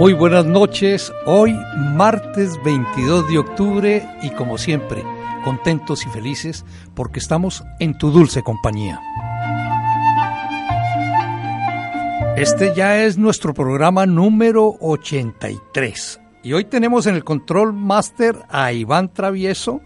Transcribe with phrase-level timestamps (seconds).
[0.00, 1.54] Muy buenas noches, hoy
[1.94, 5.04] martes 22 de octubre y como siempre,
[5.44, 6.64] contentos y felices
[6.94, 8.98] porque estamos en tu dulce compañía.
[12.34, 18.72] Este ya es nuestro programa número 83 y hoy tenemos en el control master a
[18.72, 19.82] Iván Travieso,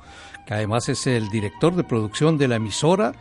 [0.47, 3.15] que además es el director de producción de la emisora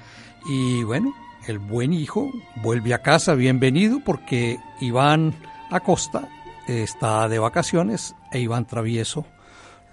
[0.45, 1.15] y bueno,
[1.47, 2.31] el buen hijo
[2.61, 5.33] vuelve a casa, bienvenido porque Iván
[5.71, 6.29] Acosta
[6.67, 9.25] está de vacaciones e Iván Travieso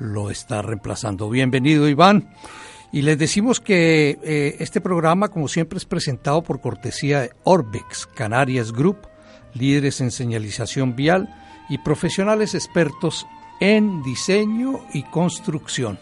[0.01, 1.31] lo está reemplazando.
[1.31, 2.31] Bienvenido Iván.
[2.93, 8.07] Y les decimos que eh, este programa, como siempre, es presentado por cortesía de Orbex,
[8.07, 9.07] Canarias Group,
[9.55, 11.33] líderes en señalización vial
[11.69, 13.27] y profesionales expertos
[13.61, 16.01] en diseño y construcción.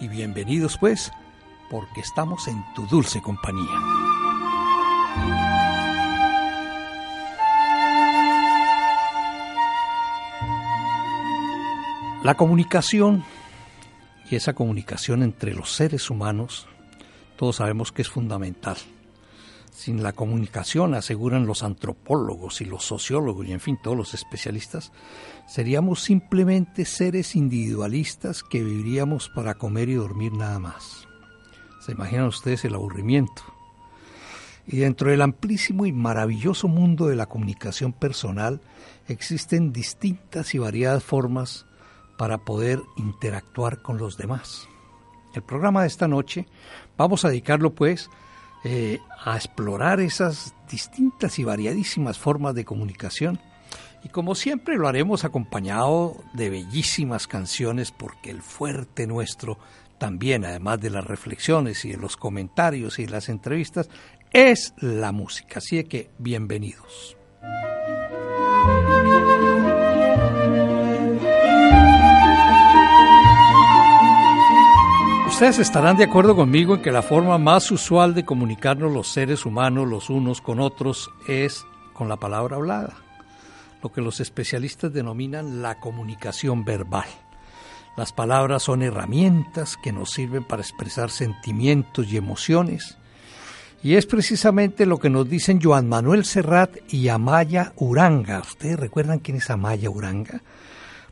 [0.00, 1.10] Y bienvenidos pues,
[1.70, 3.80] porque estamos en tu dulce compañía.
[12.24, 13.22] La comunicación
[14.28, 16.66] y esa comunicación entre los seres humanos,
[17.36, 18.76] todos sabemos que es fundamental.
[19.70, 24.90] Sin la comunicación, aseguran los antropólogos y los sociólogos y en fin todos los especialistas,
[25.46, 31.06] seríamos simplemente seres individualistas que viviríamos para comer y dormir nada más.
[31.80, 33.44] ¿Se imaginan ustedes el aburrimiento?
[34.66, 38.60] Y dentro del amplísimo y maravilloso mundo de la comunicación personal
[39.06, 41.67] existen distintas y variadas formas
[42.18, 44.68] para poder interactuar con los demás.
[45.34, 46.46] El programa de esta noche
[46.98, 48.10] vamos a dedicarlo pues
[48.64, 53.40] eh, a explorar esas distintas y variadísimas formas de comunicación
[54.04, 59.58] y como siempre lo haremos acompañado de bellísimas canciones porque el fuerte nuestro
[59.98, 63.88] también, además de las reflexiones y de los comentarios y las entrevistas,
[64.32, 65.58] es la música.
[65.58, 67.16] Así que bienvenidos.
[75.38, 79.46] Ustedes estarán de acuerdo conmigo en que la forma más usual de comunicarnos los seres
[79.46, 82.96] humanos los unos con otros es con la palabra hablada,
[83.80, 87.06] lo que los especialistas denominan la comunicación verbal.
[87.96, 92.98] Las palabras son herramientas que nos sirven para expresar sentimientos y emociones,
[93.80, 98.40] y es precisamente lo que nos dicen Joan Manuel Serrat y Amaya Uranga.
[98.40, 100.42] ¿Ustedes recuerdan quién es Amaya Uranga?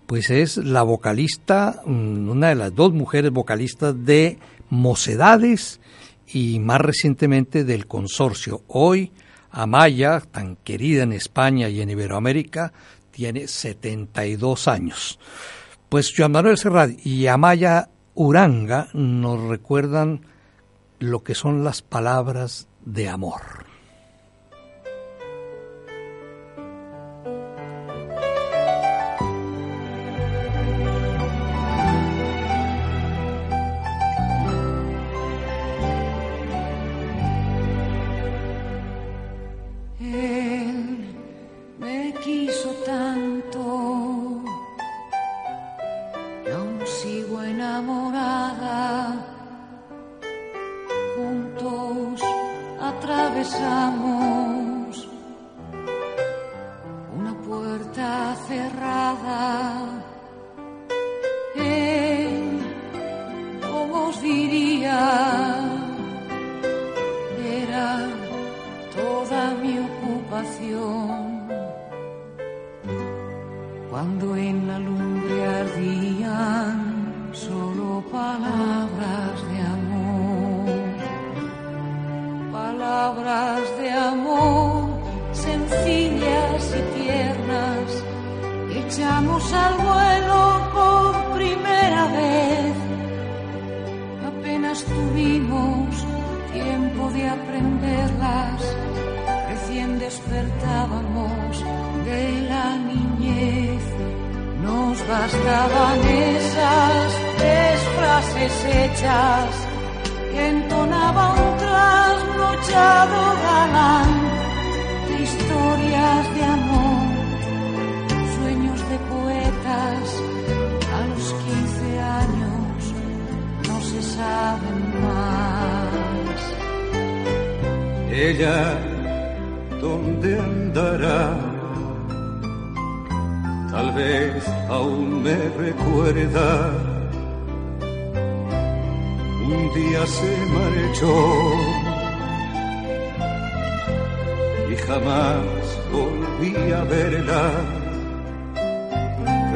[0.07, 5.81] Pues es la vocalista, mm, una de las dos mujeres vocalistas de Mocedades
[6.27, 8.63] y más recientemente del Consorcio.
[8.69, 9.13] Hoy
[9.51, 12.73] Amaya, tan querida en España y en Iberoamérica,
[13.11, 15.19] tiene 72 años.
[15.89, 20.23] Pues Juan Manuel Serrat y Amaya Uranga nos recuerdan
[20.99, 23.66] lo que son las palabras de amor.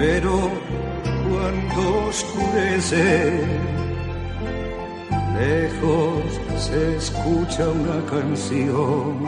[0.00, 0.50] Pero
[1.29, 3.38] cuando oscurece,
[5.38, 9.19] lejos se escucha una canción.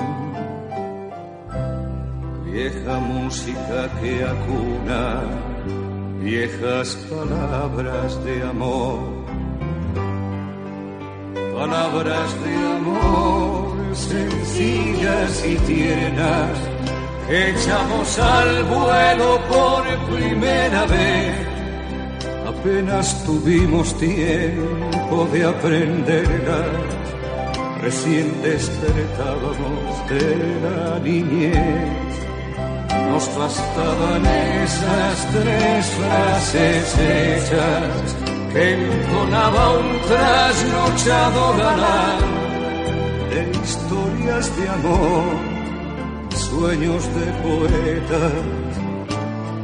[2.46, 5.20] Vieja música que acuna
[6.22, 8.98] viejas palabras de amor.
[11.54, 16.71] Palabras de amor sencillas y tiernas
[17.32, 21.46] echamos al vuelo por primera vez.
[22.46, 26.66] Apenas tuvimos tiempo de aprenderlas,
[27.80, 32.12] recién despertábamos de la niñez
[33.12, 34.24] nos bastaban
[34.64, 38.16] esas tres frases hechas
[38.52, 42.20] que entonaba un trasnochado galán
[43.30, 45.51] de historias de amor,
[46.62, 48.32] sueños de poetas.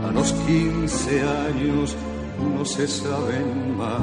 [0.05, 1.97] A los quince años
[2.57, 4.01] no se saben más.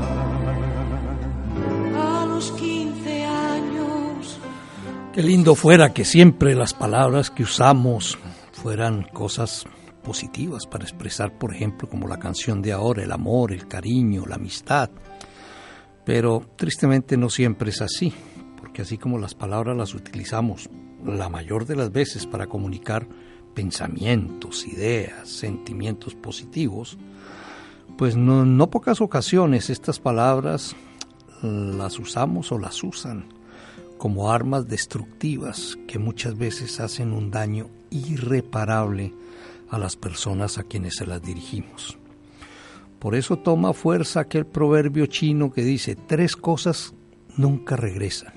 [1.97, 4.39] A los quince años.
[5.11, 8.17] Qué lindo fuera que siempre las palabras que usamos
[8.53, 9.65] fueran cosas
[10.01, 14.35] positivas para expresar, por ejemplo, como la canción de ahora, el amor, el cariño, la
[14.35, 14.89] amistad.
[16.05, 18.13] Pero tristemente no siempre es así,
[18.57, 20.69] porque así como las palabras las utilizamos
[21.05, 23.07] la mayor de las veces para comunicar
[23.53, 26.97] pensamientos, ideas, sentimientos positivos,
[27.97, 30.75] pues no, no pocas ocasiones estas palabras
[31.41, 33.25] las usamos o las usan
[33.97, 39.13] como armas destructivas que muchas veces hacen un daño irreparable
[39.69, 41.97] a las personas a quienes se las dirigimos.
[42.99, 46.93] Por eso toma fuerza aquel proverbio chino que dice, tres cosas
[47.37, 48.33] nunca regresan.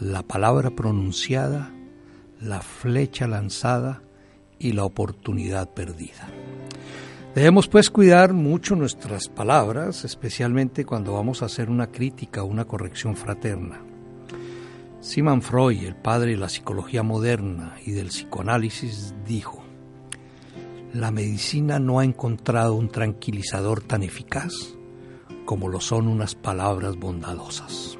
[0.00, 1.72] La palabra pronunciada,
[2.40, 4.02] la flecha lanzada
[4.58, 6.28] y la oportunidad perdida.
[7.34, 12.64] Debemos pues cuidar mucho nuestras palabras, especialmente cuando vamos a hacer una crítica o una
[12.64, 13.82] corrección fraterna.
[15.00, 19.62] Simon Freud, el padre de la psicología moderna y del psicoanálisis, dijo,
[20.94, 24.76] la medicina no ha encontrado un tranquilizador tan eficaz
[25.44, 27.98] como lo son unas palabras bondadosas.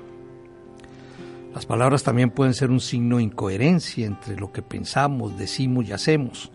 [1.56, 5.92] Las palabras también pueden ser un signo de incoherencia entre lo que pensamos, decimos y
[5.92, 6.50] hacemos.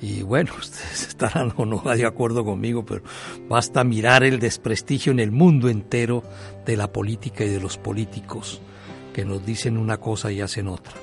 [0.00, 3.02] Y bueno, ustedes estarán o no de acuerdo conmigo, pero
[3.46, 6.22] basta mirar el desprestigio en el mundo entero
[6.64, 8.62] de la política y de los políticos
[9.12, 10.94] que nos dicen una cosa y hacen otra.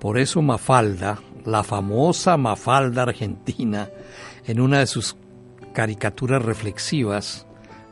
[0.00, 3.88] Por eso Mafalda, la famosa Mafalda argentina,
[4.44, 5.14] en una de sus
[5.72, 7.46] caricaturas reflexivas,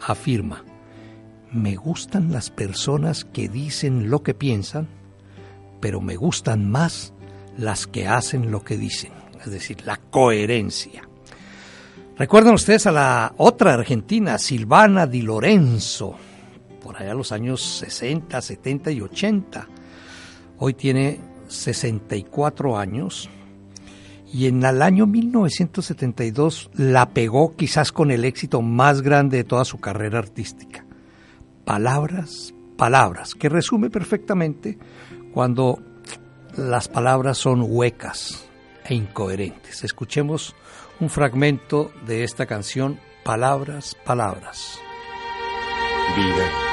[0.04, 0.64] afirma,
[1.54, 4.88] me gustan las personas que dicen lo que piensan,
[5.80, 7.12] pero me gustan más
[7.56, 11.08] las que hacen lo que dicen, es decir, la coherencia.
[12.18, 16.16] Recuerdan ustedes a la otra argentina, Silvana Di Lorenzo,
[16.82, 19.68] por allá los años 60, 70 y 80.
[20.58, 23.30] Hoy tiene 64 años
[24.32, 29.64] y en el año 1972 la pegó quizás con el éxito más grande de toda
[29.64, 30.83] su carrera artística.
[31.64, 34.78] Palabras, palabras, que resume perfectamente
[35.32, 35.78] cuando
[36.56, 38.48] las palabras son huecas
[38.84, 39.84] e incoherentes.
[39.84, 40.54] Escuchemos
[41.00, 44.78] un fragmento de esta canción, Palabras, Palabras.
[46.16, 46.64] Vida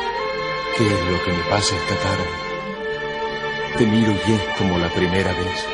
[0.77, 2.25] ¿Qué es lo que me pasa esta tarde?
[3.77, 5.65] Te miro y es como la primera vez.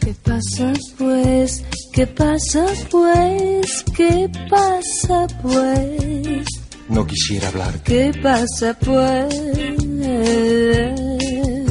[0.00, 1.64] ¿Qué pasa pues?
[1.92, 3.84] ¿Qué pasa pues?
[3.96, 6.59] ¿Qué pasa pues?
[6.90, 7.80] No quisiera hablar.
[7.84, 9.34] ¿Qué pasa pues?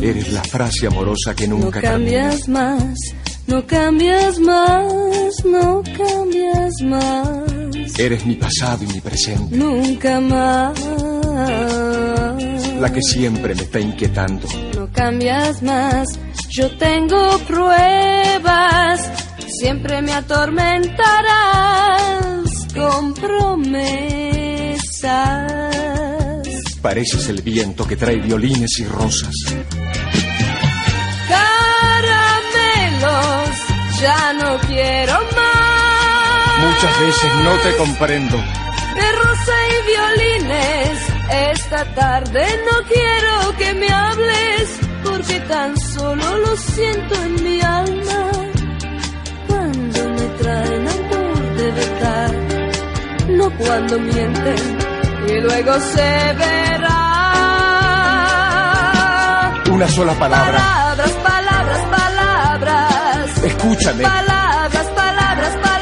[0.02, 2.94] Eres la frase amorosa que nunca no cambias más.
[3.48, 8.00] No cambias más, no cambias más.
[8.00, 9.58] Eres mi pasado y mi presente.
[9.58, 10.80] Nunca más.
[12.80, 14.48] La que siempre me está inquietando.
[14.76, 16.08] No cambias más.
[16.50, 19.02] Yo tengo pruebas.
[19.60, 24.29] Siempre me atormentarás con promesas.
[26.82, 29.34] Pareces el viento que trae violines y rosas.
[31.28, 32.40] Caramelos,
[34.02, 36.60] ya no quiero más.
[36.60, 38.38] Muchas veces no te comprendo.
[38.38, 41.00] De rosa y violines,
[41.54, 48.32] esta tarde no quiero que me hables, porque tan solo lo siento en mi alma.
[49.48, 52.34] Cuando me traen amor de verdad,
[53.30, 54.89] no cuando mienten
[55.28, 56.96] y luego se verá.
[59.72, 60.58] Una sola palabra.
[60.58, 63.44] Palabras, palabras, palabras.
[63.44, 64.04] Escúchame.
[64.04, 65.80] Palabras, palabras, palabras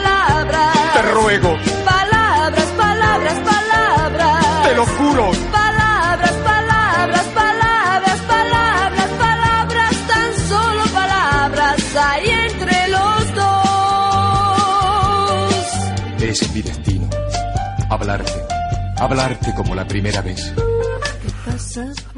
[1.13, 1.56] ruego.
[1.86, 4.63] Palabras, palabras, palabras.
[4.63, 5.32] Te lo juro.
[5.51, 13.53] Palabras, palabras, palabras, palabras, palabras, tan solo palabras hay entre los dos.
[16.22, 17.10] Es mi destino.
[17.89, 18.57] Hablarte.
[19.00, 20.54] Hablarte como la primera vez.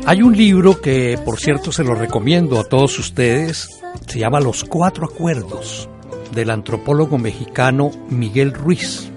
[0.05, 3.81] Hay un libro que, por cierto, se lo recomiendo a todos ustedes.
[4.07, 5.89] Se llama Los Cuatro Acuerdos
[6.33, 9.11] del antropólogo mexicano Miguel Ruiz.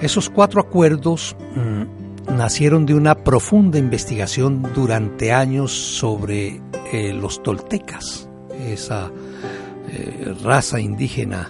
[0.00, 6.60] Esos cuatro acuerdos mm, nacieron de una profunda investigación durante años sobre
[6.92, 8.28] eh, los toltecas,
[8.66, 9.10] esa
[9.88, 11.48] eh, raza indígena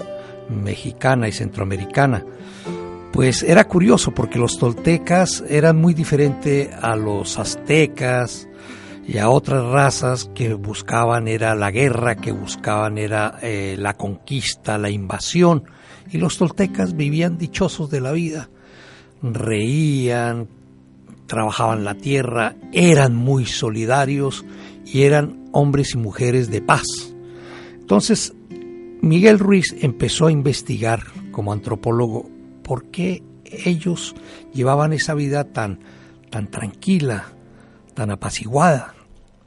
[0.48, 2.24] mexicana y centroamericana.
[3.14, 8.48] Pues era curioso porque los toltecas eran muy diferentes a los aztecas,
[9.06, 14.78] y a otras razas que buscaban era la guerra, que buscaban era eh, la conquista,
[14.78, 15.62] la invasión,
[16.10, 18.50] y los toltecas vivían dichosos de la vida,
[19.22, 20.48] reían,
[21.28, 24.44] trabajaban la tierra, eran muy solidarios
[24.84, 27.14] y eran hombres y mujeres de paz.
[27.74, 28.34] Entonces,
[29.02, 32.33] Miguel Ruiz empezó a investigar como antropólogo
[32.64, 34.16] por qué ellos
[34.52, 35.78] llevaban esa vida tan,
[36.30, 37.26] tan tranquila,
[37.94, 38.94] tan apaciguada,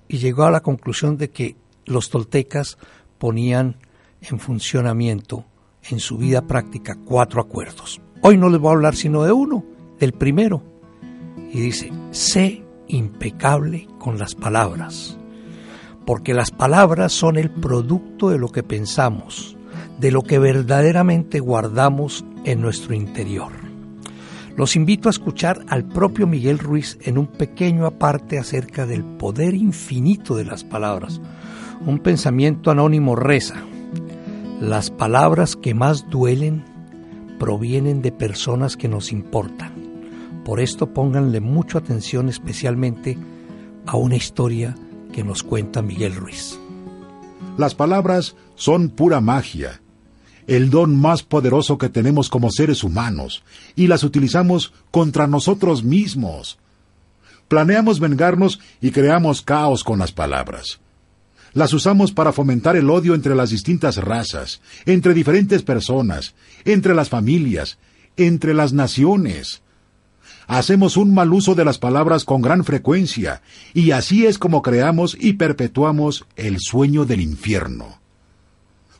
[0.07, 2.77] y llegó a la conclusión de que los toltecas
[3.17, 3.75] ponían
[4.21, 5.43] en funcionamiento
[5.89, 7.99] en su vida práctica cuatro acuerdos.
[8.21, 9.65] Hoy no les voy a hablar sino de uno,
[9.99, 10.63] del primero.
[11.51, 15.17] Y dice, sé impecable con las palabras,
[16.05, 19.57] porque las palabras son el producto de lo que pensamos,
[19.99, 23.51] de lo que verdaderamente guardamos en nuestro interior.
[24.55, 29.53] Los invito a escuchar al propio Miguel Ruiz en un pequeño aparte acerca del poder
[29.53, 31.21] infinito de las palabras.
[31.85, 33.55] Un pensamiento anónimo reza.
[34.61, 36.63] Las palabras que más duelen
[37.37, 39.73] provienen de personas que nos importan.
[40.45, 43.17] Por esto pónganle mucha atención especialmente
[43.85, 44.73] a una historia
[45.11, 46.57] que nos cuenta Miguel Ruiz.
[47.57, 49.81] Las palabras son pura magia
[50.47, 53.43] el don más poderoso que tenemos como seres humanos,
[53.75, 56.57] y las utilizamos contra nosotros mismos.
[57.49, 60.79] Planeamos vengarnos y creamos caos con las palabras.
[61.53, 66.33] Las usamos para fomentar el odio entre las distintas razas, entre diferentes personas,
[66.65, 67.77] entre las familias,
[68.15, 69.61] entre las naciones.
[70.47, 73.41] Hacemos un mal uso de las palabras con gran frecuencia,
[73.73, 78.06] y así es como creamos y perpetuamos el sueño del infierno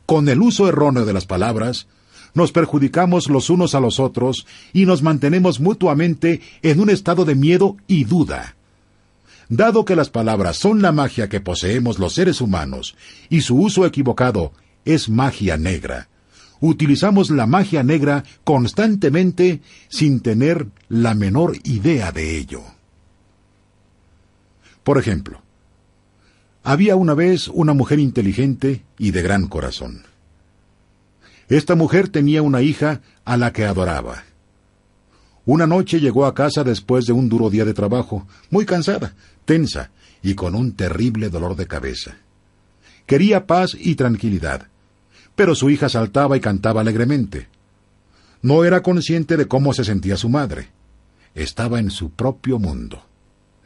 [0.08, 1.86] con el uso erróneo de las palabras,
[2.32, 7.34] nos perjudicamos los unos a los otros y nos mantenemos mutuamente en un estado de
[7.34, 8.56] miedo y duda.
[9.50, 12.96] Dado que las palabras son la magia que poseemos los seres humanos
[13.28, 14.52] y su uso equivocado
[14.86, 16.08] es magia negra,
[16.60, 22.62] utilizamos la magia negra constantemente sin tener la menor idea de ello.
[24.84, 25.42] Por ejemplo,
[26.68, 30.02] había una vez una mujer inteligente y de gran corazón.
[31.48, 34.24] Esta mujer tenía una hija a la que adoraba.
[35.46, 39.14] Una noche llegó a casa después de un duro día de trabajo, muy cansada,
[39.46, 42.18] tensa y con un terrible dolor de cabeza.
[43.06, 44.66] Quería paz y tranquilidad,
[45.34, 47.48] pero su hija saltaba y cantaba alegremente.
[48.42, 50.68] No era consciente de cómo se sentía su madre.
[51.34, 53.02] Estaba en su propio mundo,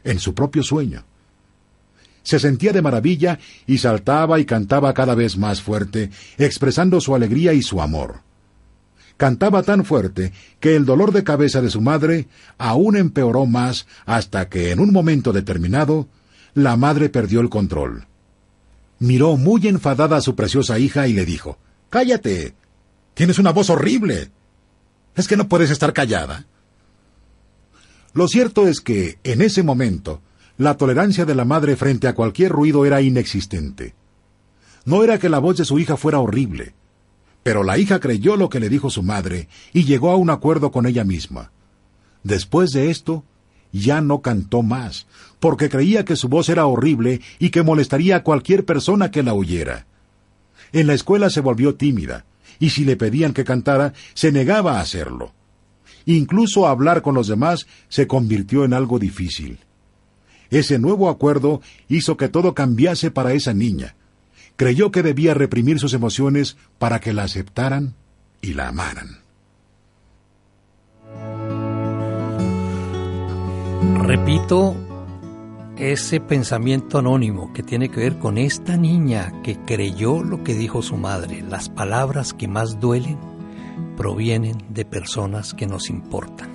[0.05, 1.03] en su propio sueño
[2.23, 7.53] se sentía de maravilla y saltaba y cantaba cada vez más fuerte, expresando su alegría
[7.53, 8.21] y su amor.
[9.17, 12.27] Cantaba tan fuerte que el dolor de cabeza de su madre
[12.57, 16.07] aún empeoró más hasta que en un momento determinado
[16.55, 18.07] la madre perdió el control.
[18.99, 21.57] Miró muy enfadada a su preciosa hija y le dijo
[21.89, 22.55] Cállate.
[23.13, 24.31] Tienes una voz horrible.
[25.15, 26.47] ¿Es que no puedes estar callada?
[28.13, 30.21] Lo cierto es que, en ese momento,
[30.57, 33.95] la tolerancia de la madre frente a cualquier ruido era inexistente.
[34.85, 36.73] No era que la voz de su hija fuera horrible,
[37.41, 40.71] pero la hija creyó lo que le dijo su madre y llegó a un acuerdo
[40.71, 41.51] con ella misma.
[42.23, 43.23] Después de esto,
[43.71, 45.07] ya no cantó más,
[45.39, 49.33] porque creía que su voz era horrible y que molestaría a cualquier persona que la
[49.33, 49.87] oyera.
[50.71, 52.25] En la escuela se volvió tímida,
[52.59, 55.33] y si le pedían que cantara, se negaba a hacerlo.
[56.05, 59.59] Incluso hablar con los demás se convirtió en algo difícil.
[60.53, 63.95] Ese nuevo acuerdo hizo que todo cambiase para esa niña.
[64.55, 67.95] Creyó que debía reprimir sus emociones para que la aceptaran
[68.39, 69.17] y la amaran.
[74.03, 74.75] Repito
[75.75, 80.83] ese pensamiento anónimo que tiene que ver con esta niña que creyó lo que dijo
[80.83, 81.41] su madre.
[81.41, 83.17] Las palabras que más duelen
[83.97, 86.52] provienen de personas que nos importan.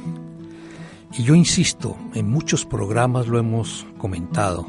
[1.16, 4.68] Y yo insisto, en muchos programas lo hemos comentado,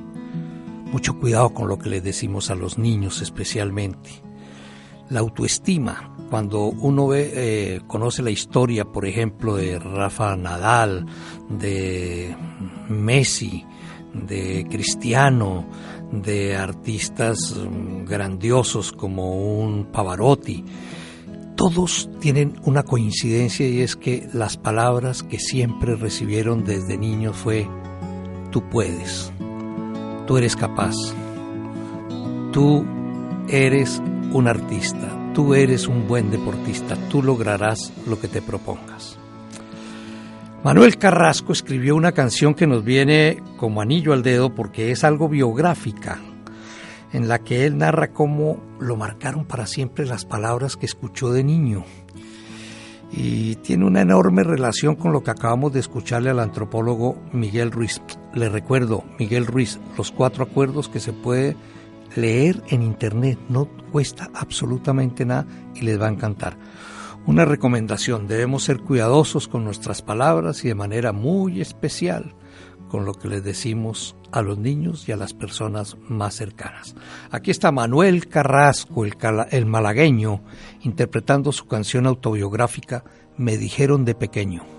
[0.92, 4.10] mucho cuidado con lo que le decimos a los niños especialmente.
[5.10, 11.06] La autoestima, cuando uno ve, eh, conoce la historia, por ejemplo, de Rafa Nadal,
[11.50, 12.36] de
[12.88, 13.66] Messi,
[14.14, 15.66] de Cristiano,
[16.12, 20.64] de artistas mm, grandiosos como un Pavarotti,
[21.60, 27.68] todos tienen una coincidencia y es que las palabras que siempre recibieron desde niños fue,
[28.50, 29.34] tú puedes,
[30.26, 30.96] tú eres capaz,
[32.54, 32.86] tú
[33.50, 34.02] eres
[34.32, 39.18] un artista, tú eres un buen deportista, tú lograrás lo que te propongas.
[40.64, 45.28] Manuel Carrasco escribió una canción que nos viene como anillo al dedo porque es algo
[45.28, 46.22] biográfica,
[47.12, 51.44] en la que él narra cómo lo marcaron para siempre las palabras que escuchó de
[51.44, 51.84] niño.
[53.12, 58.02] Y tiene una enorme relación con lo que acabamos de escucharle al antropólogo Miguel Ruiz.
[58.34, 61.56] Le recuerdo, Miguel Ruiz, los cuatro acuerdos que se puede
[62.16, 66.58] leer en internet, no cuesta absolutamente nada y les va a encantar.
[67.26, 72.36] Una recomendación, debemos ser cuidadosos con nuestras palabras y de manera muy especial
[72.90, 76.96] con lo que les decimos a los niños y a las personas más cercanas.
[77.32, 79.16] Aquí está Manuel Carrasco, el,
[79.52, 80.42] el malagueño,
[80.82, 83.04] interpretando su canción autobiográfica
[83.38, 84.79] Me dijeron de pequeño.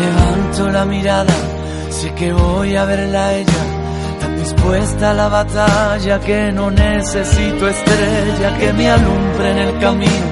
[0.00, 1.34] Levanto la mirada
[1.90, 3.64] Sé que voy a verla a ella,
[4.20, 10.26] tan dispuesta a la batalla que no necesito estrella que me alumbre en el camino,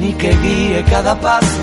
[0.00, 1.60] ni que guíe cada paso.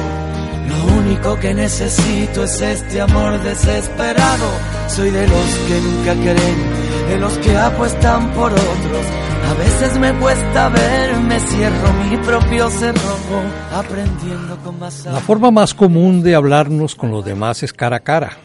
[0.67, 4.49] Lo único que necesito es este amor desesperado.
[4.87, 9.28] Soy de los que nunca creen, de los que apuestan por otros.
[9.47, 13.41] A veces me cuesta verme, cierro mi propio cerrojo,
[13.73, 15.05] aprendiendo con más...
[15.05, 18.37] La forma más común de hablarnos con los demás es cara a cara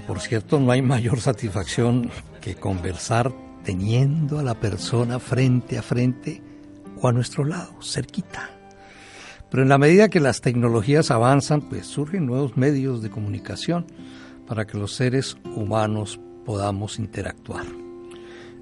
[0.00, 3.32] por cierto no hay mayor satisfacción que conversar
[3.64, 6.42] teniendo a la persona frente a frente
[7.00, 8.50] o a nuestro lado, cerquita.
[9.50, 13.86] Pero en la medida que las tecnologías avanzan, pues surgen nuevos medios de comunicación
[14.46, 17.85] para que los seres humanos podamos interactuar.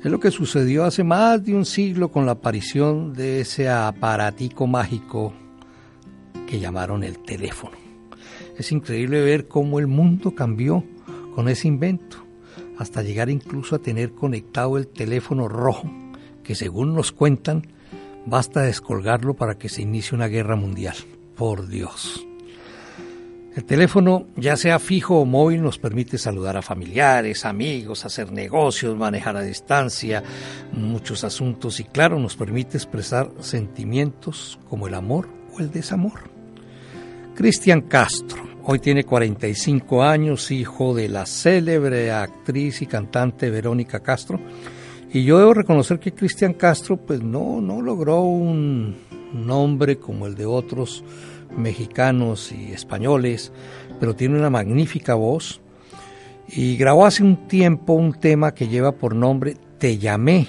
[0.04, 4.66] Es lo que sucedió hace más de un siglo con la aparición de ese aparatico
[4.66, 5.32] mágico
[6.46, 7.78] que llamaron el teléfono.
[8.58, 10.84] Es increíble ver cómo el mundo cambió
[11.34, 12.18] con ese invento,
[12.76, 15.90] hasta llegar incluso a tener conectado el teléfono rojo,
[16.42, 17.66] que según nos cuentan,
[18.26, 20.96] basta descolgarlo para que se inicie una guerra mundial.
[21.34, 22.24] por Dios.
[23.54, 28.96] El teléfono, ya sea fijo o móvil, nos permite saludar a familiares, amigos, hacer negocios,
[28.96, 30.24] manejar a distancia,
[30.72, 36.34] muchos asuntos y claro, nos permite expresar sentimientos como el amor o el desamor.
[37.36, 44.40] Cristian Castro, hoy tiene 45 años, hijo de la célebre actriz y cantante Verónica Castro,
[45.12, 48.96] y yo debo reconocer que Cristian Castro pues no, no logró un
[49.32, 51.04] nombre como el de otros
[51.56, 53.52] mexicanos y españoles,
[54.00, 55.60] pero tiene una magnífica voz
[56.48, 60.46] y grabó hace un tiempo un tema que lleva por nombre Te llamé.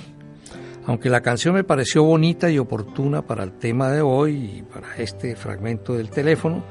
[0.87, 4.95] Aunque la canción me pareció bonita y oportuna para el tema de hoy y para
[4.97, 6.63] este fragmento del teléfono,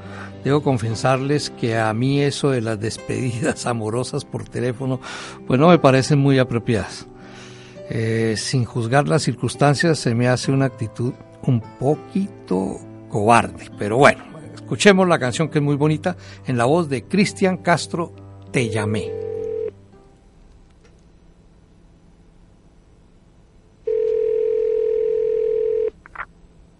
[0.43, 5.01] debo confesarles que a mí eso de las despedidas amorosas por teléfono,
[5.45, 7.07] pues no me parecen muy apropiadas.
[7.89, 12.79] Eh, sin juzgar las circunstancias, se me hace una actitud un poquito
[13.15, 13.71] cobarde.
[13.79, 18.11] Pero bueno, escuchemos la canción que es muy bonita en la voz de Cristian Castro,
[18.51, 19.09] Te llamé.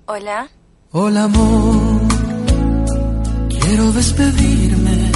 [0.08, 0.50] Hola.
[0.92, 2.02] Hola amor,
[3.50, 5.12] quiero despedirme.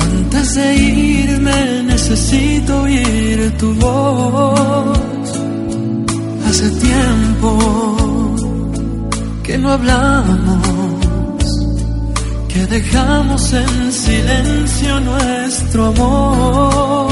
[0.00, 4.98] Antes de irme necesito oír tu voz.
[6.48, 8.39] Hace tiempo
[9.50, 10.62] que no hablamos,
[12.52, 17.08] que dejamos en silencio nuestro amor.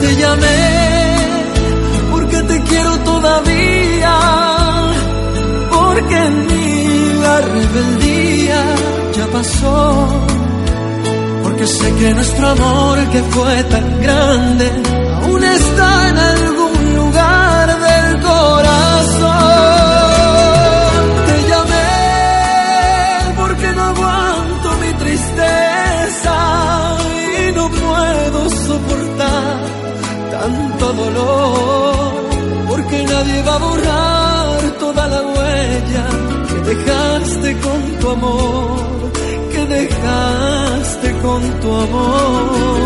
[0.00, 1.16] Te llamé
[2.10, 4.16] porque te quiero todavía,
[5.70, 8.60] porque en mí la rebeldía
[9.16, 10.08] ya pasó,
[11.42, 14.66] porque sé que nuestro amor que fue tan grande
[15.22, 16.51] aún está en algún
[33.22, 36.06] nadie va a borrar toda la huella
[36.48, 39.12] que dejaste con tu amor,
[39.52, 42.80] que dejaste con tu amor.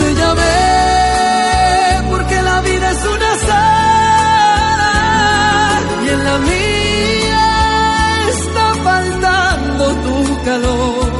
[0.00, 0.60] Te llamé
[2.10, 3.82] porque la vida es una sal
[6.04, 7.46] y en la mía
[8.36, 10.16] está faltando tu
[10.48, 11.10] calor.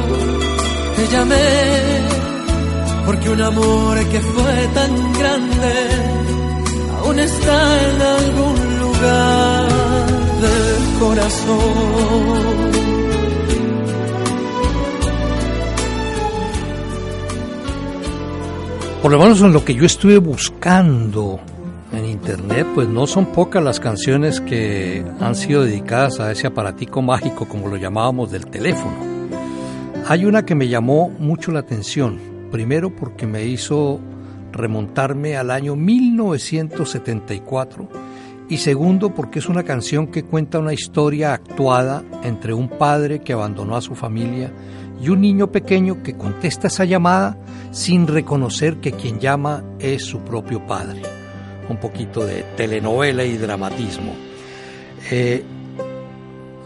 [0.97, 1.72] Te llamé
[3.23, 5.73] porque un amor que fue tan grande
[6.99, 9.67] aún está en algún lugar
[10.41, 12.73] del corazón.
[19.01, 21.39] Por lo menos en lo que yo estuve buscando
[21.91, 27.01] en internet, pues no son pocas las canciones que han sido dedicadas a ese aparatico
[27.01, 28.95] mágico, como lo llamábamos, del teléfono.
[30.07, 33.99] Hay una que me llamó mucho la atención, Primero porque me hizo
[34.51, 37.89] remontarme al año 1974
[38.47, 43.33] y segundo porque es una canción que cuenta una historia actuada entre un padre que
[43.33, 44.51] abandonó a su familia
[45.01, 47.39] y un niño pequeño que contesta esa llamada
[47.71, 51.01] sin reconocer que quien llama es su propio padre.
[51.69, 54.13] Un poquito de telenovela y dramatismo.
[55.09, 55.43] Eh,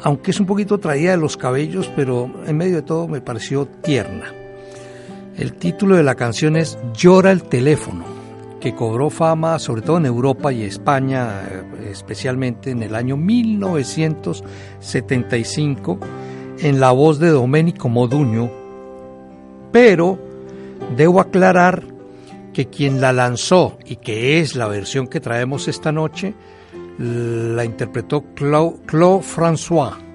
[0.03, 3.67] aunque es un poquito traída de los cabellos, pero en medio de todo me pareció
[3.67, 4.33] tierna.
[5.37, 8.03] El título de la canción es Llora el teléfono,
[8.59, 15.99] que cobró fama sobre todo en Europa y España, eh, especialmente en el año 1975,
[16.57, 18.49] en la voz de Domenico Moduño,
[19.71, 20.17] pero
[20.95, 21.83] debo aclarar
[22.51, 26.33] que quien la lanzó y que es la versión que traemos esta noche,
[26.97, 30.06] la interpretó Claude, Claude François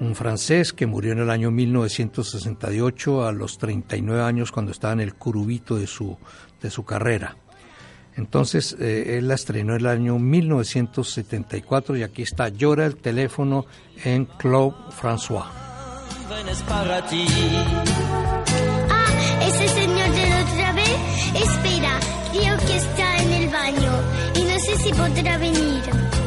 [0.00, 5.00] un francés que murió en el año 1968 a los 39 años cuando estaba en
[5.00, 6.16] el curubito de su,
[6.60, 7.36] de su carrera.
[8.16, 13.66] Entonces, eh, él la estrenó en el año 1974 y aquí está Llora el teléfono
[14.04, 15.46] en Claude François.
[18.90, 19.06] Ah,
[19.42, 20.96] ese señor de la otra vez,
[21.34, 22.00] espera,
[22.32, 23.92] creo que está en el baño
[24.34, 26.19] y no sé si podrá venir.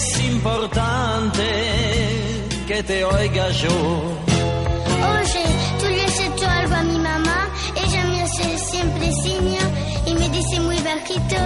[0.00, 1.46] Es importante
[2.66, 3.76] que te oiga yo.
[5.16, 5.44] Oye,
[5.80, 7.40] tú le has hecho algo a mi mamá,
[7.84, 9.62] ella me hace siempre seña
[10.06, 11.38] y me dice muy bajito,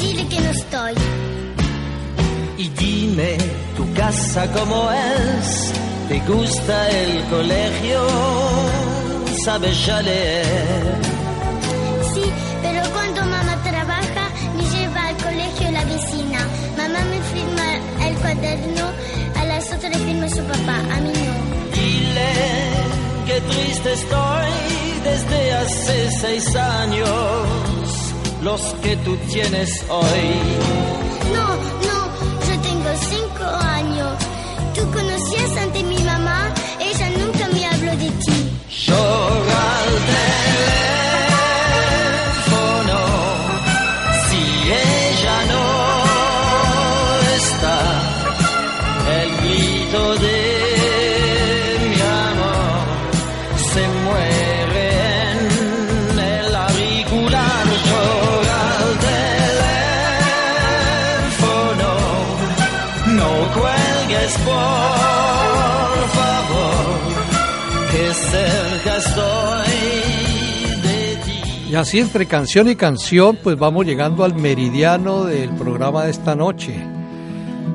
[0.00, 0.94] dile que no estoy.
[2.58, 3.36] Y dime,
[3.76, 5.72] tu casa como es,
[6.08, 8.00] te gusta el colegio,
[9.44, 11.05] sabes ya leer.
[18.36, 18.86] Cuaderno
[19.36, 21.34] a las otras le firma su papá, a mí no.
[21.74, 22.32] Dile
[23.26, 24.50] que triste estoy
[25.04, 27.48] desde hace seis años,
[28.42, 30.28] los que tú tienes hoy.
[31.34, 31.46] No,
[31.88, 31.98] no,
[32.48, 34.12] yo tengo cinco años.
[34.74, 38.50] Tú conocías ante mi mamá, ella nunca me habló de ti.
[38.86, 40.25] Llora
[71.86, 76.74] así entre canción y canción, pues vamos llegando al meridiano del programa de esta noche.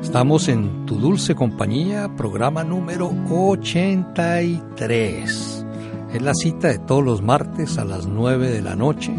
[0.04, 5.66] Estamos en Tu Dulce Compañía, programa número 83.
[6.14, 9.14] Es la cita de todos los martes a las 9 de la noche.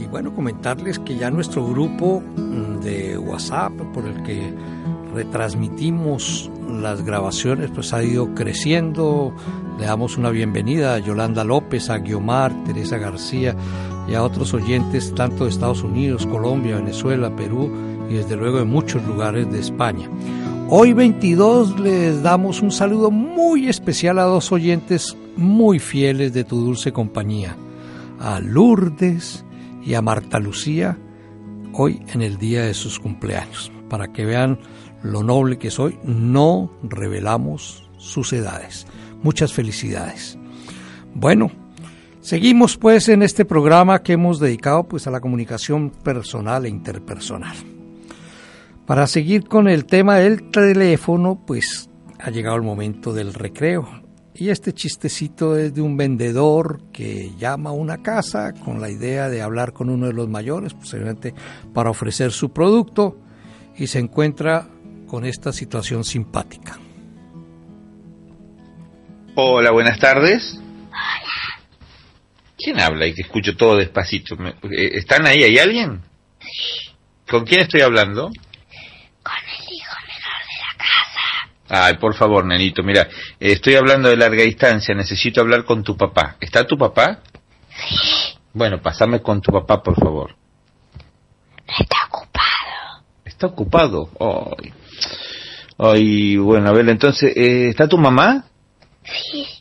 [0.00, 4.54] Y bueno, comentarles que ya nuestro grupo mm, de WhatsApp por el que
[5.12, 9.34] retransmitimos las grabaciones pues ha ido creciendo.
[9.76, 13.56] Le damos una bienvenida a Yolanda López, a Guiomar, Teresa García
[14.08, 17.70] y a otros oyentes tanto de Estados Unidos, Colombia, Venezuela, Perú
[18.10, 20.08] y desde luego de muchos lugares de España.
[20.68, 26.56] Hoy 22 les damos un saludo muy especial a dos oyentes muy fieles de tu
[26.56, 27.56] dulce compañía,
[28.18, 29.44] a Lourdes
[29.84, 30.98] y a Marta Lucía,
[31.72, 33.70] hoy en el día de sus cumpleaños.
[33.88, 34.58] Para que vean
[35.02, 38.86] lo noble que soy, no revelamos sus edades.
[39.22, 40.38] Muchas felicidades.
[41.14, 41.50] Bueno,
[42.24, 47.54] seguimos pues en este programa que hemos dedicado pues a la comunicación personal e interpersonal.
[48.86, 54.02] Para seguir con el tema del teléfono, pues ha llegado el momento del recreo.
[54.34, 59.28] Y este chistecito es de un vendedor que llama a una casa con la idea
[59.28, 61.34] de hablar con uno de los mayores, posiblemente
[61.72, 63.18] para ofrecer su producto,
[63.76, 64.66] y se encuentra
[65.06, 66.78] con esta situación simpática.
[69.36, 70.58] Hola, buenas tardes.
[70.88, 71.33] Hola.
[72.64, 74.36] ¿Quién habla y que escucho todo despacito?
[74.36, 75.42] Eh, ¿Están ahí?
[75.42, 76.00] ¿Hay alguien?
[77.28, 78.28] ¿Con quién estoy hablando?
[78.28, 81.86] Con el hijo menor de la casa.
[81.86, 83.02] Ay, por favor, nenito, mira,
[83.38, 86.38] eh, estoy hablando de larga distancia, necesito hablar con tu papá.
[86.40, 87.20] ¿Está tu papá?
[87.68, 88.38] Sí.
[88.54, 90.34] Bueno, pasame con tu papá, por favor.
[91.66, 93.04] Está ocupado.
[93.26, 94.10] ¿Está ocupado?
[94.18, 94.72] Ay.
[95.76, 98.46] Ay, bueno, a ver, entonces, eh, ¿está tu mamá?
[99.04, 99.53] Sí.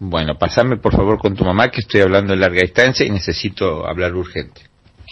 [0.00, 3.86] Bueno, pasame por favor con tu mamá, que estoy hablando de larga distancia y necesito
[3.86, 4.62] hablar urgente.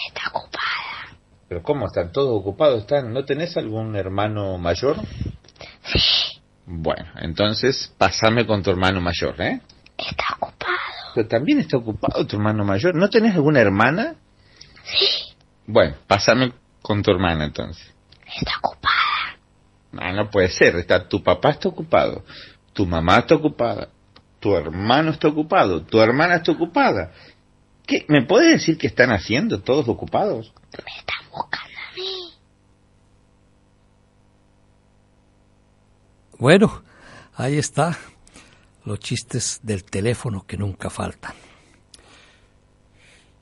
[0.09, 1.19] Está ocupada.
[1.49, 1.87] ¿Pero cómo?
[1.87, 2.83] ¿Están todos ocupados?
[2.83, 3.13] ¿Están?
[3.13, 4.97] ¿No tenés algún hermano mayor?
[5.85, 6.01] Sí.
[6.67, 9.61] Bueno, entonces pasame con tu hermano mayor, ¿eh?
[9.97, 10.73] Está ocupado.
[11.15, 12.95] Pero también está ocupado tu hermano mayor.
[12.95, 14.17] ¿No tenés alguna hermana?
[14.85, 15.35] Sí.
[15.67, 17.93] Bueno, pásame con tu hermana entonces.
[18.27, 18.95] Está ocupada.
[19.93, 20.77] No, no puede ser.
[20.77, 22.25] Está, tu papá está ocupado,
[22.73, 23.89] tu mamá está ocupada,
[24.47, 27.11] tu hermano está ocupado, tu hermana está ocupada.
[27.85, 28.07] ¿Qué?
[28.07, 30.55] ¿Me puedes decir qué están haciendo todos ocupados?
[30.71, 32.33] Me están buscando a mí.
[36.39, 36.85] Bueno,
[37.35, 37.99] ahí está
[38.85, 41.35] los chistes del teléfono que nunca faltan.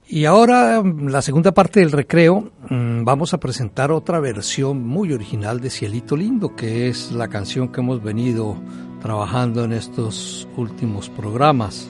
[0.07, 5.61] Y ahora, la segunda parte del recreo, mm, vamos a presentar otra versión muy original
[5.61, 8.55] de Cielito Lindo, que es la canción que hemos venido
[9.01, 11.89] trabajando en estos últimos programas.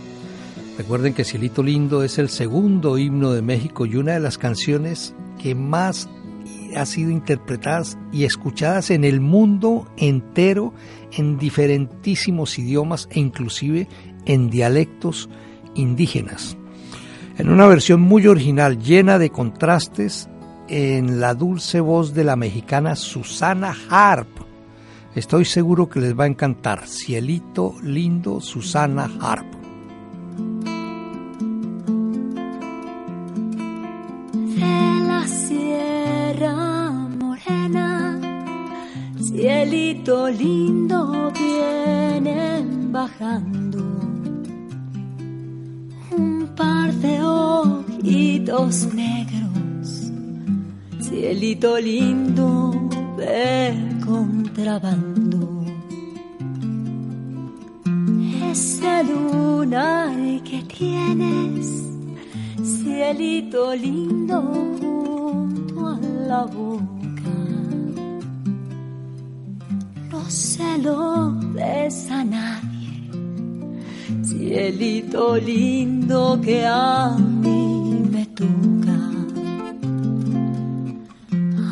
[0.79, 5.12] Recuerden que Cielito Lindo es el segundo himno de México y una de las canciones
[5.42, 6.09] que más
[6.77, 10.72] ha sido interpretadas y escuchadas en el mundo entero
[11.12, 13.88] en diferentísimos idiomas e inclusive
[14.24, 15.29] en dialectos
[15.74, 16.57] indígenas.
[17.37, 20.29] En una versión muy original, llena de contrastes,
[20.68, 24.29] en la dulce voz de la mexicana Susana Harp.
[25.14, 26.87] Estoy seguro que les va a encantar.
[26.87, 29.47] Cielito lindo, Susana Harp.
[34.35, 38.20] de la Sierra Morena,
[39.20, 44.13] cielito lindo vienen bajando.
[46.16, 50.12] Un par de ojitos negros,
[51.00, 52.72] cielito lindo
[53.16, 53.74] de
[54.05, 55.64] contrabando.
[58.50, 61.66] Ese lunar que tienes
[62.62, 64.40] cielito lindo
[64.81, 65.98] junto a
[66.29, 67.35] la boca.
[70.11, 71.35] No se lo
[74.37, 78.99] cielito lindo que a mí me toca.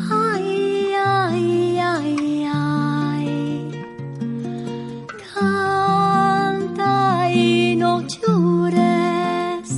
[0.09, 3.27] Ay, ay, ay, ay,
[5.33, 6.95] canta
[7.31, 9.69] y no llores,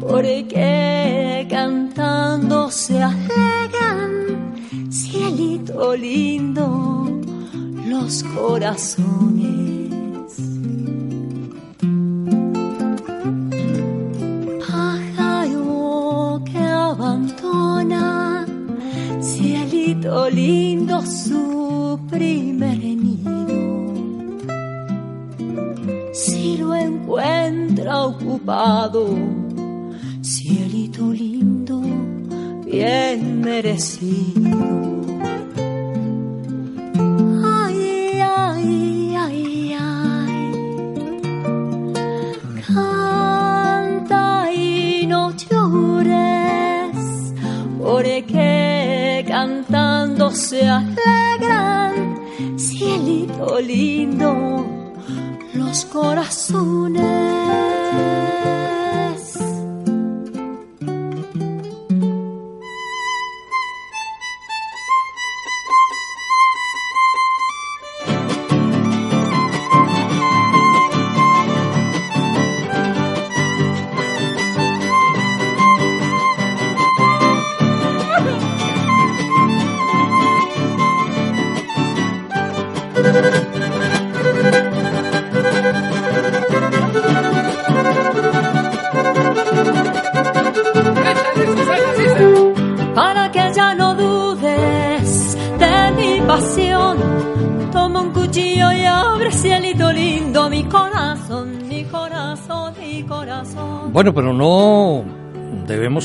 [0.00, 4.54] porque cantando se alegran,
[4.90, 7.10] cielito lindo,
[7.88, 9.45] los corazones.
[33.76, 34.85] Bien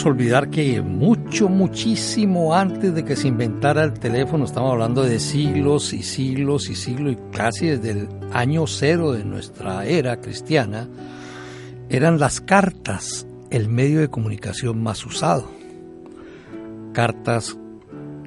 [0.05, 5.93] olvidar que mucho, muchísimo antes de que se inventara el teléfono, estamos hablando de siglos
[5.93, 10.87] y siglos y siglos, y casi desde el año cero de nuestra era cristiana,
[11.89, 15.49] eran las cartas el medio de comunicación más usado.
[16.93, 17.57] Cartas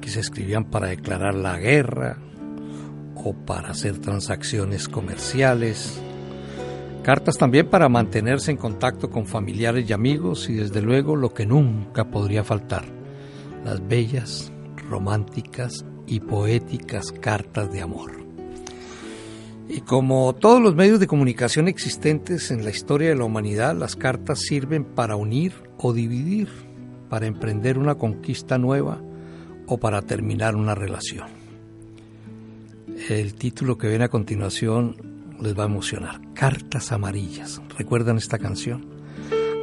[0.01, 2.17] que se escribían para declarar la guerra
[3.15, 5.99] o para hacer transacciones comerciales.
[7.05, 11.45] Cartas también para mantenerse en contacto con familiares y amigos y desde luego lo que
[11.45, 12.83] nunca podría faltar,
[13.63, 14.51] las bellas,
[14.89, 18.11] románticas y poéticas cartas de amor.
[19.69, 23.95] Y como todos los medios de comunicación existentes en la historia de la humanidad, las
[23.95, 26.49] cartas sirven para unir o dividir,
[27.07, 28.99] para emprender una conquista nueva
[29.67, 31.27] o para terminar una relación.
[33.09, 36.21] El título que viene a continuación les va a emocionar.
[36.33, 37.61] Cartas amarillas.
[37.77, 38.85] ¿Recuerdan esta canción?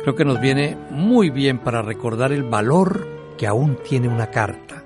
[0.03, 3.07] Creo que nos viene muy bien para recordar el valor
[3.39, 4.85] que aún tiene una carta.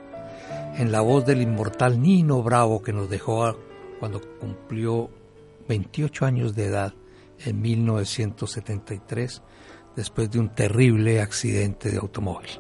[0.77, 3.57] En la voz del inmortal Nino Bravo que nos dejó
[3.99, 5.11] cuando cumplió
[5.69, 6.95] 28 años de edad
[7.45, 9.43] en 1973
[9.97, 12.51] después de un terrible accidente de automóvil.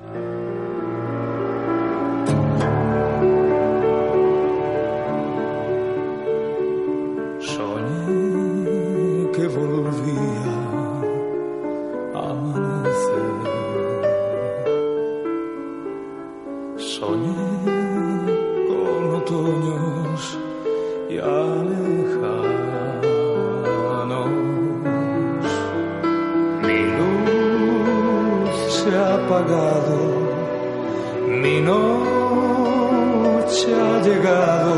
[34.07, 34.74] Llegado.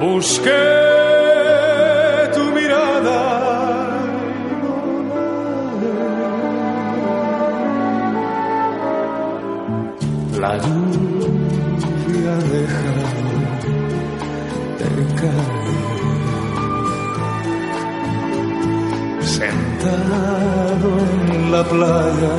[0.00, 0.66] Busqué
[2.34, 3.20] tu mirada.
[10.40, 13.34] La lluvia ha dejado
[14.78, 14.88] de
[15.20, 15.60] caer.
[19.38, 22.34] Sentado en la playa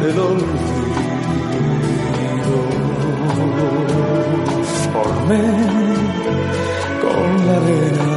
[0.00, 0.59] del olvido,
[7.02, 8.08] con la arena.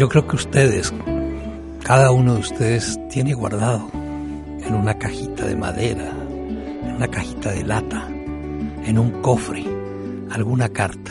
[0.05, 0.93] Yo creo que ustedes,
[1.83, 3.89] cada uno de ustedes tiene guardado
[4.63, 6.13] en una cajita de madera,
[6.83, 8.07] en una cajita de lata,
[8.85, 9.65] en un cofre,
[10.29, 11.09] alguna carta.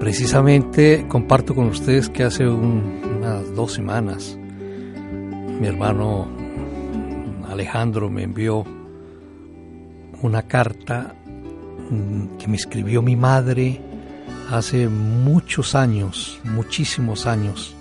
[0.00, 4.36] Precisamente comparto con ustedes que hace un- unas dos semanas
[5.60, 6.26] mi hermano
[7.48, 8.64] Alejandro me envió
[10.20, 11.14] una carta
[11.92, 13.80] mm, que me escribió mi madre
[14.50, 17.74] hace muchos años, muchísimos años,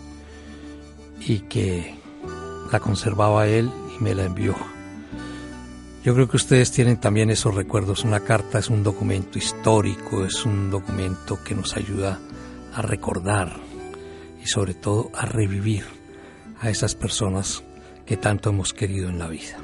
[1.19, 1.95] y que
[2.71, 4.55] la conservaba él y me la envió.
[6.03, 8.05] Yo creo que ustedes tienen también esos recuerdos.
[8.05, 12.19] Una carta es un documento histórico, es un documento que nos ayuda
[12.73, 13.59] a recordar
[14.41, 15.83] y sobre todo a revivir
[16.61, 17.63] a esas personas
[18.05, 19.57] que tanto hemos querido en la vida.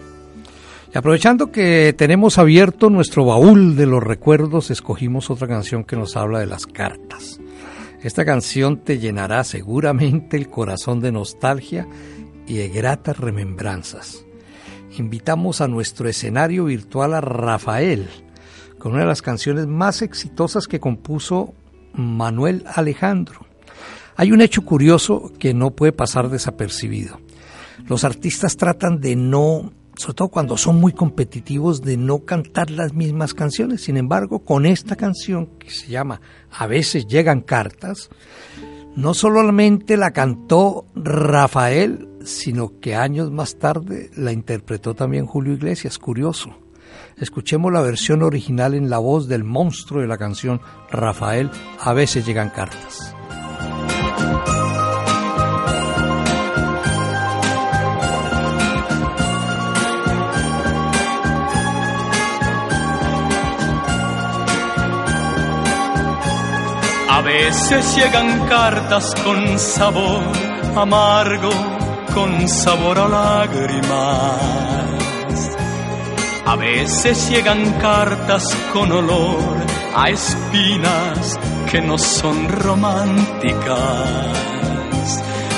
[0.94, 6.16] Y aprovechando que tenemos abierto nuestro baúl de los recuerdos, escogimos otra canción que nos
[6.16, 7.40] habla de las cartas.
[8.04, 11.88] Esta canción te llenará seguramente el corazón de nostalgia
[12.46, 14.24] y de gratas remembranzas.
[14.96, 18.08] Invitamos a nuestro escenario virtual a Rafael
[18.78, 21.56] con una de las canciones más exitosas que compuso
[21.94, 23.48] Manuel Alejandro.
[24.16, 27.20] Hay un hecho curioso que no puede pasar desapercibido.
[27.88, 32.94] Los artistas tratan de no, sobre todo cuando son muy competitivos, de no cantar las
[32.94, 33.82] mismas canciones.
[33.82, 36.22] Sin embargo, con esta canción que se llama
[36.52, 38.10] A veces llegan cartas,
[38.96, 45.98] no solamente la cantó Rafael, sino que años más tarde la interpretó también Julio Iglesias.
[46.00, 46.56] Curioso.
[47.18, 52.26] Escuchemos la versión original en la voz del monstruo de la canción Rafael, A veces
[52.26, 53.16] llegan cartas.
[67.24, 70.24] Veces llegan cartas con sabor
[70.76, 71.52] amargo,
[72.14, 74.70] con sabor a lágrimas.
[76.46, 78.44] A veces llegan cartas
[78.74, 79.66] con olor
[79.96, 81.40] a espinas
[81.72, 83.78] que no son románticas.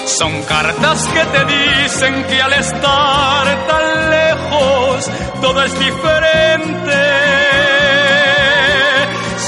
[0.05, 5.11] Son cartas que te dicen que al estar tan lejos
[5.41, 7.04] todo es diferente.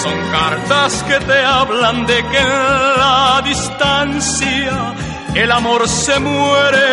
[0.03, 2.49] Son cartas que te hablan de que en
[2.97, 4.93] la distancia
[5.33, 6.87] el amor se muere.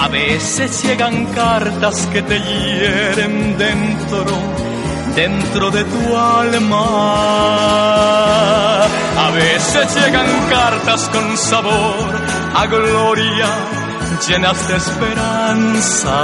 [0.00, 4.24] A veces llegan cartas que te hieren dentro,
[5.14, 6.84] dentro de tu alma.
[8.84, 12.10] A veces llegan cartas con sabor
[12.54, 13.48] a gloria,
[14.26, 16.16] llenas de esperanza.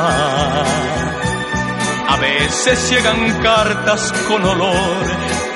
[2.12, 5.06] A veces llegan cartas con olor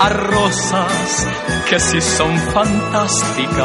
[0.00, 1.26] a rosas
[1.68, 3.58] que sí son fantásticas.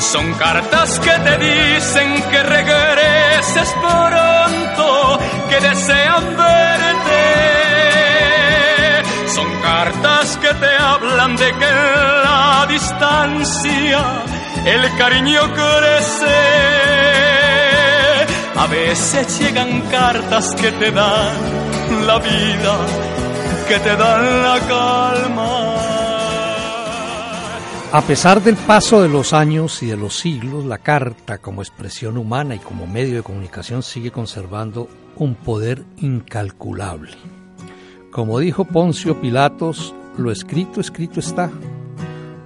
[0.00, 5.18] Son cartas que te dicen que regreses pronto,
[5.48, 7.22] que desean verte.
[9.34, 11.70] Son cartas que te hablan de que
[12.24, 14.04] la distancia
[14.66, 16.81] el cariño crece.
[18.56, 22.86] A veces llegan cartas que te dan la vida,
[23.68, 25.92] que te dan la calma.
[27.92, 32.16] A pesar del paso de los años y de los siglos, la carta como expresión
[32.16, 37.12] humana y como medio de comunicación sigue conservando un poder incalculable.
[38.10, 41.50] Como dijo Poncio Pilatos, lo escrito, escrito está,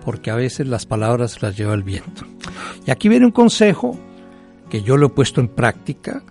[0.04, 2.24] porque a veces las palabras las lleva el viento.
[2.84, 3.96] Y aquí viene un consejo
[4.68, 6.22] que yo lo he puesto en práctica,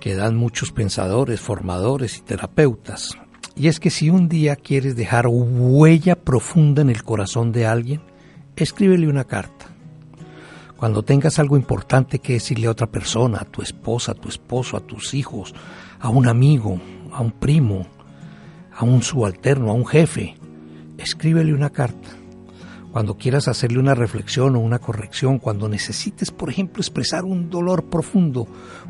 [0.00, 3.16] que dan muchos pensadores, formadores y terapeutas.
[3.56, 8.02] Y es que si un día quieres dejar huella profunda en el corazón de alguien,
[8.56, 9.66] escríbele una carta.
[10.76, 14.76] Cuando tengas algo importante que decirle a otra persona, a tu esposa, a tu esposo,
[14.76, 15.54] a tus hijos,
[16.00, 16.80] a un amigo,
[17.12, 17.86] a un primo,
[18.76, 20.36] a un subalterno, a un jefe,
[20.98, 22.10] escríbele una carta.
[22.94, 27.86] Cuando quieras hacerle una reflexión o una corrección, cuando necesites, por ejemplo, expresar un dolor
[27.90, 28.46] profundo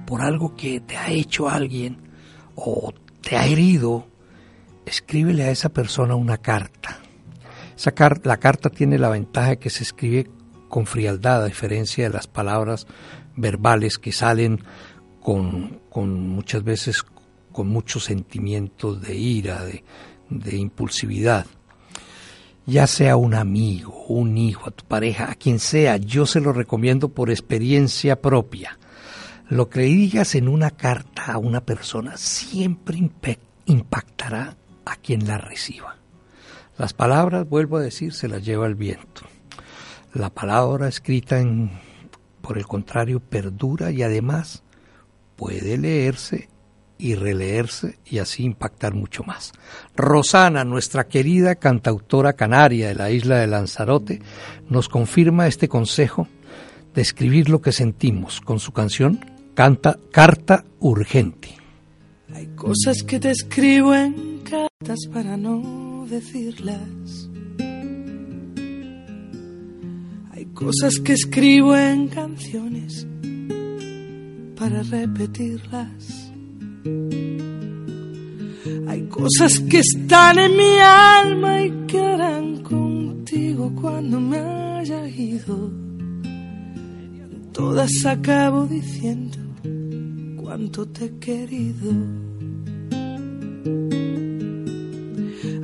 [0.07, 1.97] por algo que te ha hecho alguien
[2.55, 2.93] o
[3.23, 4.07] te ha herido,
[4.85, 6.99] escríbele a esa persona una carta.
[7.75, 7.95] Esa
[8.25, 10.31] la carta tiene la ventaja de que se escribe
[10.69, 12.87] con frialdad, a diferencia de las palabras
[13.37, 14.61] verbales que salen
[15.23, 17.03] con, muchas veces
[17.53, 19.63] con muchos sentimientos de ira,
[20.29, 21.47] de impulsividad
[22.67, 26.53] ya sea un amigo, un hijo, a tu pareja, a quien sea, yo se lo
[26.53, 28.79] recomiendo por experiencia propia.
[29.49, 33.11] Lo que digas en una carta a una persona siempre
[33.67, 35.97] impactará a quien la reciba.
[36.79, 39.23] Las palabras, vuelvo a decir, se las lleva el viento.
[40.15, 41.71] La palabra escrita en,
[42.41, 44.63] por el contrario, perdura y además
[45.37, 46.49] puede leerse
[46.99, 49.53] y releerse y así impactar mucho más.
[49.97, 54.23] Rosana, nuestra querida cantautora canaria de la isla de Lanzarote,
[54.69, 56.29] nos confirma este consejo
[56.95, 59.21] de escribir lo que sentimos con su canción
[59.55, 61.57] Canta Carta Urgente.
[62.33, 67.29] Hay cosas que te escribo en cartas para no decirlas.
[70.33, 73.07] Hay cosas que escribo en canciones
[74.57, 76.24] para repetirlas.
[78.87, 85.71] Hay cosas que están en mi alma y que harán contigo cuando me haya ido.
[87.53, 89.39] Todas acabo diciendo
[90.37, 91.91] cuánto te he querido.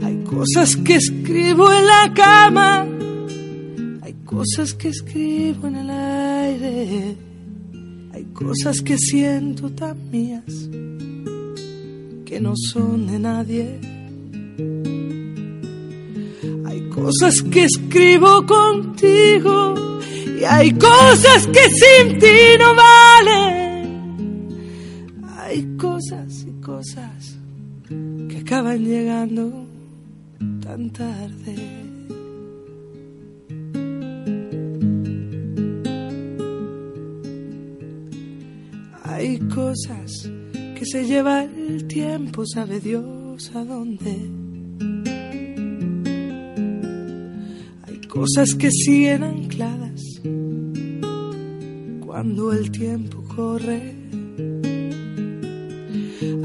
[0.02, 2.86] Hay cosas que escribo en la cama,
[4.00, 7.16] hay cosas que escribo en el aire,
[8.14, 10.70] hay cosas que siento tan mías
[12.30, 13.80] que no son de nadie.
[16.64, 19.74] Hay cosas que escribo contigo
[20.38, 24.48] y hay cosas que sin ti no valen.
[25.38, 27.36] Hay cosas y cosas
[28.28, 29.66] que acaban llegando
[30.62, 31.56] tan tarde.
[39.02, 40.30] Hay cosas
[40.80, 44.16] que se lleva el tiempo, sabe Dios a dónde.
[47.86, 50.00] Hay cosas que siguen ancladas
[52.00, 53.94] cuando el tiempo corre.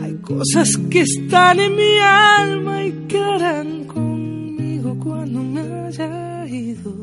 [0.01, 6.93] Hay cosas que están en mi alma y que harán conmigo cuando me haya ido.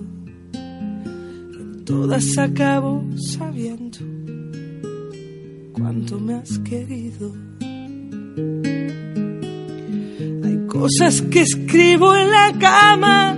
[1.86, 4.11] todas acabo sabiendo
[5.92, 7.32] me has querido.
[10.44, 13.36] Hay cosas que escribo en la cama,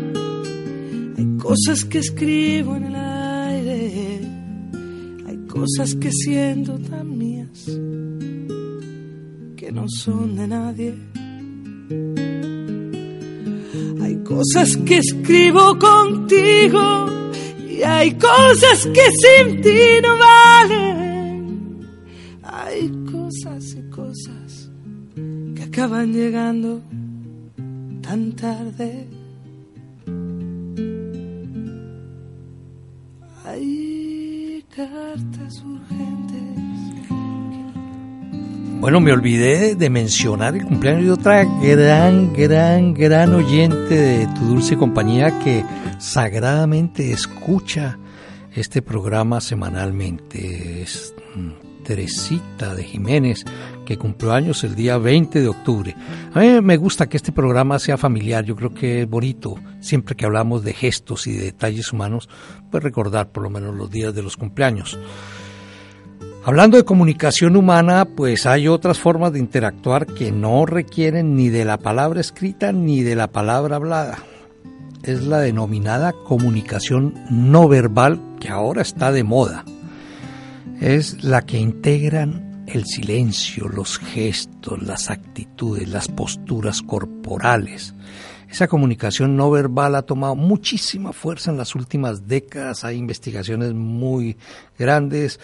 [1.17, 4.21] hay cosas que escribo en el aire,
[5.27, 7.65] hay cosas que siento tan mías
[9.57, 10.95] que no son de nadie.
[14.01, 17.07] Hay cosas que escribo contigo
[17.69, 20.34] y hay cosas que sin ti no valen
[25.75, 26.81] acaban llegando
[28.01, 29.09] tan tarde.
[33.45, 36.31] Hay cartas urgentes.
[38.81, 44.45] Bueno, me olvidé de mencionar el cumpleaños de otra gran, gran, gran oyente de tu
[44.45, 45.65] dulce compañía que
[45.99, 47.99] sagradamente escucha
[48.55, 50.83] este programa semanalmente.
[50.83, 53.45] Es mm, Teresita de Jiménez,
[53.85, 55.95] que cumplió años el día 20 de octubre.
[56.33, 60.17] A mí me gusta que este programa sea familiar, yo creo que es bonito, siempre
[60.17, 62.29] que hablamos de gestos y de detalles humanos,
[62.71, 64.99] pues recordar por lo menos los días de los cumpleaños.
[66.47, 71.65] Hablando de comunicación humana, pues hay otras formas de interactuar que no requieren ni de
[71.65, 74.19] la palabra escrita ni de la palabra hablada.
[75.03, 79.65] Es la denominada comunicación no verbal que ahora está de moda
[80.81, 87.95] es la que integran el silencio, los gestos, las actitudes, las posturas corporales.
[88.49, 94.37] Esa comunicación no verbal ha tomado muchísima fuerza en las últimas décadas, hay investigaciones muy
[94.79, 95.41] grandes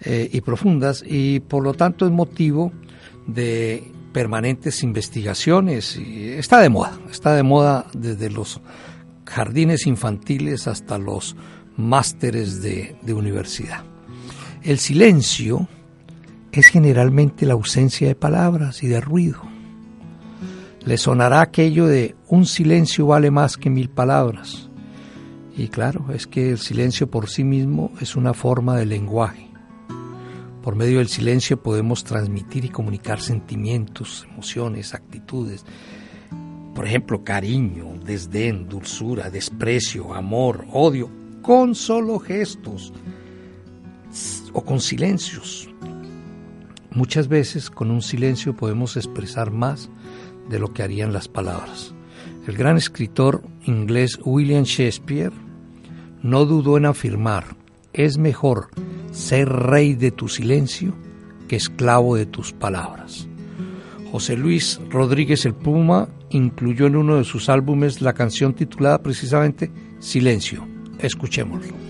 [0.00, 2.72] eh, y profundas y por lo tanto es motivo
[3.26, 5.96] de permanentes investigaciones.
[5.96, 8.60] Y está de moda, está de moda desde los
[9.24, 11.36] jardines infantiles hasta los
[11.76, 13.87] másteres de universidad.
[14.68, 15.66] El silencio
[16.52, 19.40] es generalmente la ausencia de palabras y de ruido.
[20.84, 24.68] Le sonará aquello de un silencio vale más que mil palabras.
[25.56, 29.48] Y claro, es que el silencio por sí mismo es una forma de lenguaje.
[30.62, 35.64] Por medio del silencio podemos transmitir y comunicar sentimientos, emociones, actitudes.
[36.74, 41.08] Por ejemplo, cariño, desdén, dulzura, desprecio, amor, odio,
[41.40, 42.92] con solo gestos
[44.52, 45.68] o con silencios.
[46.90, 49.90] Muchas veces con un silencio podemos expresar más
[50.48, 51.94] de lo que harían las palabras.
[52.46, 55.32] El gran escritor inglés William Shakespeare
[56.22, 57.56] no dudó en afirmar,
[57.92, 58.68] es mejor
[59.10, 60.94] ser rey de tu silencio
[61.46, 63.28] que esclavo de tus palabras.
[64.10, 69.70] José Luis Rodríguez el Puma incluyó en uno de sus álbumes la canción titulada precisamente
[69.98, 70.66] Silencio.
[70.98, 71.87] Escuchémoslo.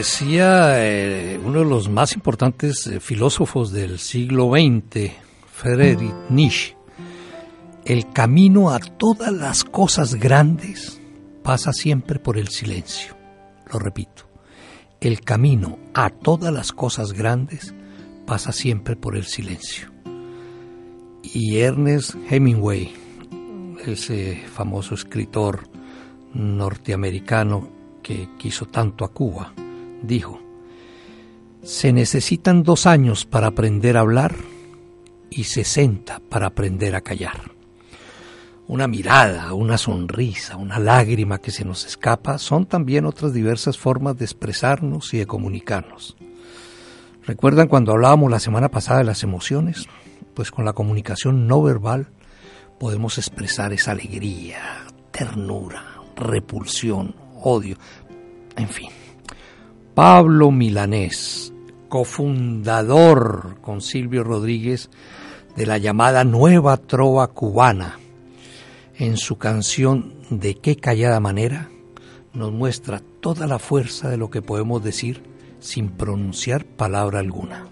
[0.00, 5.12] Decía eh, uno de los más importantes eh, filósofos del siglo XX,
[5.52, 6.74] Friedrich Nietzsche,
[7.84, 11.02] el camino a todas las cosas grandes
[11.42, 13.14] pasa siempre por el silencio.
[13.70, 14.26] Lo repito,
[15.02, 17.74] el camino a todas las cosas grandes
[18.26, 19.90] pasa siempre por el silencio.
[21.22, 22.90] Y Ernest Hemingway,
[23.84, 25.68] ese famoso escritor
[26.32, 27.68] norteamericano
[28.02, 29.52] que quiso tanto a Cuba,
[30.02, 30.40] dijo,
[31.62, 34.34] se necesitan dos años para aprender a hablar
[35.30, 37.52] y sesenta para aprender a callar.
[38.66, 44.16] Una mirada, una sonrisa, una lágrima que se nos escapa son también otras diversas formas
[44.16, 46.16] de expresarnos y de comunicarnos.
[47.26, 49.86] ¿Recuerdan cuando hablábamos la semana pasada de las emociones?
[50.34, 52.08] Pues con la comunicación no verbal
[52.78, 55.82] podemos expresar esa alegría, ternura,
[56.16, 57.76] repulsión, odio,
[58.56, 58.88] en fin.
[60.02, 61.52] Pablo Milanés,
[61.90, 64.88] cofundador con Silvio Rodríguez
[65.56, 67.98] de la llamada Nueva Trova Cubana,
[68.96, 71.68] en su canción De qué callada manera,
[72.32, 75.22] nos muestra toda la fuerza de lo que podemos decir
[75.58, 77.66] sin pronunciar palabra alguna.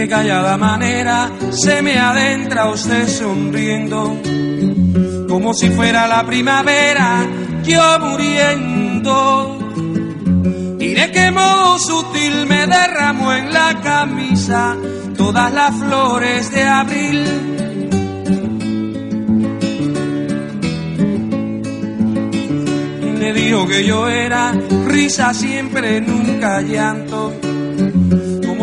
[0.00, 4.18] Qué callada manera se me adentra usted sonriendo,
[5.28, 7.26] como si fuera la primavera,
[7.62, 9.58] yo muriendo.
[10.80, 14.74] Y de qué modo sutil me derramó en la camisa
[15.18, 17.24] todas las flores de abril.
[23.02, 24.52] Y me dijo que yo era
[24.86, 27.49] risa siempre, nunca llanto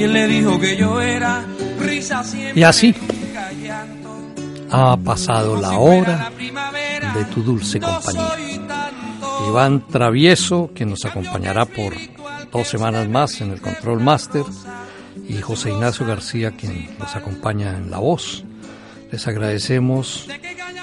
[0.00, 1.44] ¿Quién le dijo que yo era
[1.78, 2.58] risa siempre?
[2.58, 2.94] Y así
[4.70, 6.32] ha pasado la hora
[7.14, 8.32] de tu dulce compañía.
[9.46, 11.92] Iván Travieso, que nos acompañará por
[12.50, 14.44] dos semanas más en el Control Master,
[15.28, 18.42] y José Ignacio García, quien nos acompaña en la voz.
[19.12, 20.26] Les agradecemos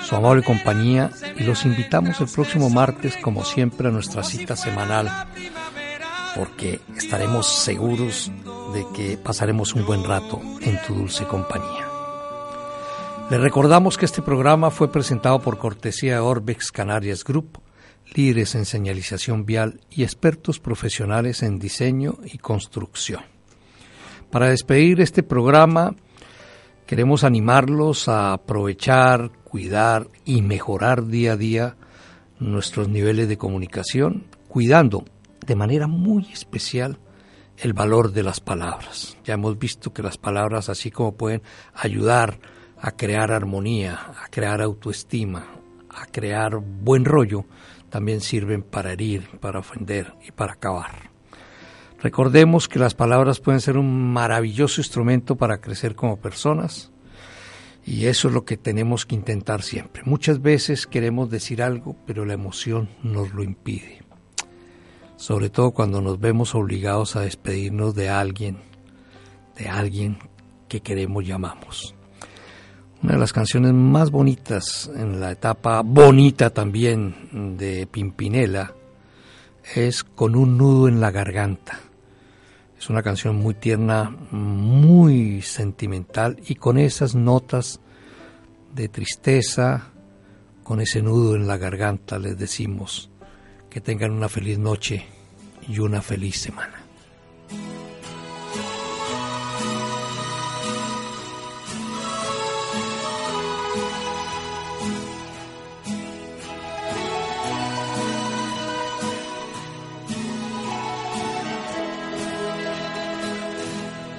[0.07, 5.09] su amable compañía y los invitamos el próximo martes, como siempre, a nuestra cita semanal,
[6.36, 8.32] porque estaremos seguros
[8.74, 11.88] de que pasaremos un buen rato en tu dulce compañía.
[13.30, 17.59] Le recordamos que este programa fue presentado por cortesía de Orbex Canarias Group,
[18.15, 23.22] líderes en señalización vial y expertos profesionales en diseño y construcción.
[24.32, 25.95] Para despedir este programa,
[26.86, 31.76] queremos animarlos a aprovechar, cuidar y mejorar día a día
[32.39, 35.03] nuestros niveles de comunicación, cuidando
[35.45, 36.97] de manera muy especial
[37.58, 39.18] el valor de las palabras.
[39.24, 41.41] Ya hemos visto que las palabras, así como pueden
[41.74, 42.39] ayudar
[42.80, 45.47] a crear armonía, a crear autoestima,
[45.89, 47.45] a crear buen rollo,
[47.89, 51.10] también sirven para herir, para ofender y para acabar.
[51.99, 56.91] Recordemos que las palabras pueden ser un maravilloso instrumento para crecer como personas
[57.84, 60.03] y eso es lo que tenemos que intentar siempre.
[60.05, 63.97] Muchas veces queremos decir algo, pero la emoción nos lo impide
[65.18, 68.59] sobre todo cuando nos vemos obligados a despedirnos de alguien,
[69.57, 70.20] de alguien
[70.70, 71.95] que queremos y amamos.
[73.03, 78.74] Una de las canciones más bonitas en la etapa bonita también de Pimpinela
[79.76, 81.80] es Con un nudo en la garganta.
[82.80, 87.80] Es una canción muy tierna, muy sentimental y con esas notas
[88.74, 89.89] de tristeza,
[90.63, 93.09] con ese nudo en la garganta les decimos
[93.70, 95.05] que tengan una feliz noche
[95.68, 96.84] y una feliz semana.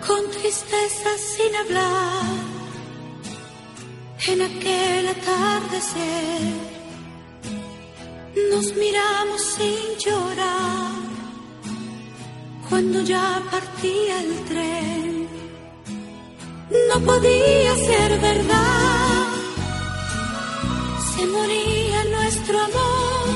[0.06, 2.22] Con tristeza sin hablar,
[4.28, 6.77] en aquel atardecer
[8.50, 10.92] nos miramos sin llorar
[12.68, 15.28] cuando ya partía el tren.
[16.88, 19.26] No podía ser verdad,
[21.12, 23.28] se moría nuestro amor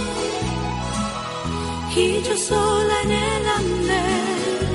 [1.97, 4.69] y yo sola en el andén,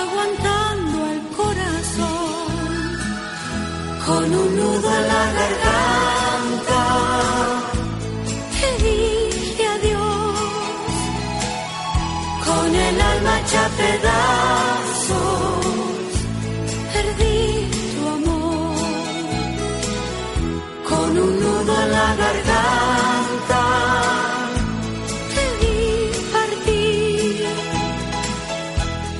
[0.00, 2.48] aguantando el corazón
[4.06, 5.67] con un nudo en la garganta
[13.58, 15.56] hecha pedazos,
[16.92, 17.40] perdí
[17.92, 18.76] tu amor
[20.88, 23.62] con un nudo en la garganta.
[25.34, 25.78] Te vi
[26.32, 27.46] partir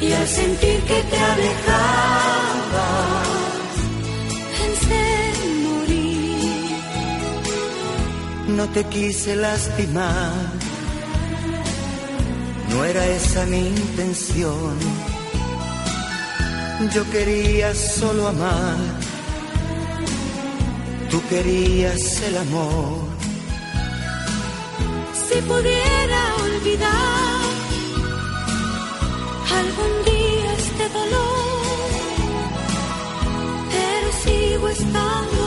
[0.01, 2.49] y al sentir que te alejabas,
[4.59, 5.05] pensé
[5.45, 6.77] en morir.
[8.49, 10.68] No te quise lastimar
[12.71, 14.77] no era esa mi intención.
[16.95, 18.77] Yo quería solo amar.
[21.11, 23.09] Tú querías el amor.
[25.29, 27.41] Si pudiera olvidar
[29.61, 31.89] algún día este dolor,
[33.73, 35.38] pero sigo estando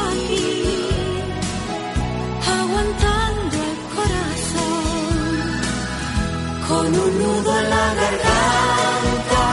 [6.92, 9.44] con un nudo en la garganta.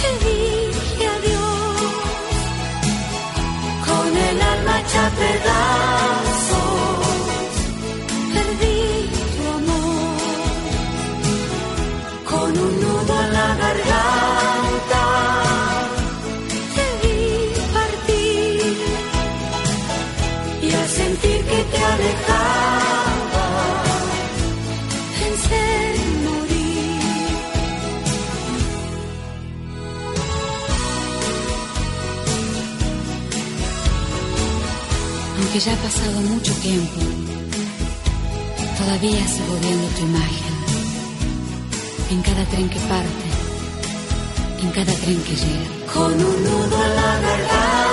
[0.00, 1.82] Te dije adiós,
[3.86, 5.10] con el alma hecha
[35.52, 37.00] que ya ha pasado mucho tiempo,
[38.78, 40.54] Todavía sigo viendo tu imagen.
[42.10, 43.26] En cada tren que parte,
[44.62, 45.92] en cada tren que llega.
[45.92, 47.89] Con un nudo en la garganta,